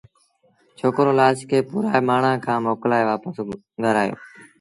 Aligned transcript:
ڇوڪرو 0.77 1.11
لآش 1.19 1.39
کي 1.49 1.57
پورآئي 1.69 2.01
مآڻهآݩ 2.09 2.43
کآݩ 2.45 2.63
موڪلآئي 2.65 3.03
وآپس 3.09 3.35
گھر 3.81 3.95
آيو 4.01 4.15